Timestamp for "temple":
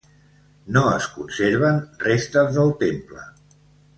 2.83-3.29